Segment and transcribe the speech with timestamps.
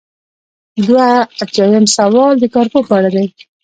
[0.85, 1.07] دوه
[1.39, 3.25] ایاتیام سوال د کارپوه په اړه دی.